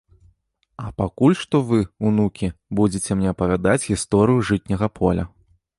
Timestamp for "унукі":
2.09-2.49